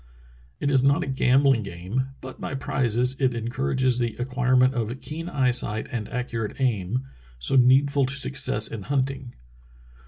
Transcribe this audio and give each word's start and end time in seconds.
It 0.59 0.71
is 0.71 0.83
not 0.83 1.03
a 1.03 1.07
gambhng 1.07 1.63
game, 1.63 2.07
but 2.21 2.41
by 2.41 2.55
prizes 2.55 3.15
it 3.21 3.35
encourages 3.35 3.99
the 3.99 4.15
acquirement 4.15 4.73
of 4.73 4.99
keen 4.99 5.29
eyesight 5.29 5.87
and 5.91 6.09
accurate 6.09 6.59
aim, 6.59 7.05
so 7.37 7.55
needful 7.55 8.07
to 8.07 8.15
success 8.15 8.67
in 8.67 8.81
hunting. 8.81 9.35